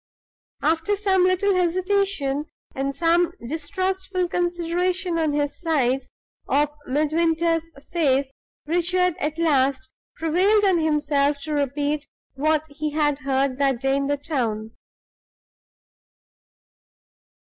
After 0.63 0.95
some 0.95 1.25
little 1.25 1.53
hesitation, 1.53 2.45
and 2.73 2.95
some 2.95 3.33
distrustful 3.47 4.27
consideration, 4.29 5.19
on 5.19 5.33
his 5.33 5.59
side, 5.61 6.07
of 6.47 6.75
Midwinter's 6.87 7.69
face, 7.91 8.31
Richard 8.65 9.15
at 9.19 9.37
last 9.37 9.91
prevailed 10.15 10.63
on 10.65 10.79
himself 10.79 11.37
to 11.43 11.53
repeat 11.53 12.07
what 12.33 12.63
he 12.67 12.93
had 12.93 13.19
heard 13.19 13.59
that 13.59 13.79
day 13.79 13.95
in 13.95 14.07
the 14.07 14.17
town. 14.17 14.75